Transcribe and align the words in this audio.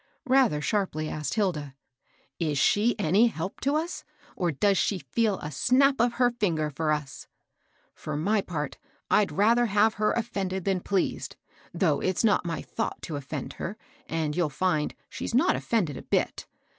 rather 0.25 0.61
sharply 0.61 1.07
asked 1.07 1.35
Hilda. 1.35 1.75
••Is 2.39 2.57
she 2.57 2.95
any 2.97 3.27
help 3.27 3.59
to 3.61 3.75
us? 3.75 4.03
or 4.35 4.51
does 4.51 4.75
she 4.75 4.97
feel 4.97 5.37
a 5.37 5.51
snap 5.51 6.01
of 6.01 6.13
her 6.13 6.31
fin 6.31 6.57
ger 6.57 6.71
for 6.71 6.91
us? 6.91 7.27
For 7.93 8.17
my 8.17 8.41
part, 8.41 8.79
I'd 9.11 9.31
rather 9.31 9.67
have 9.67 9.93
her 10.01 10.09
of 10.11 10.25
fended 10.27 10.65
than 10.65 10.79
pleased; 10.81 11.35
though 11.71 11.99
it's 11.99 12.23
not 12.23 12.45
my 12.45 12.63
thought 12.63 12.99
to 13.03 13.13
ofiend 13.13 13.53
her, 13.61 13.77
and 14.09 14.35
you'll 14.35 14.49
find 14.49 14.95
she's 15.07 15.35
not 15.35 15.55
offended 15.55 15.97
a 15.97 16.01
bit. 16.01 16.47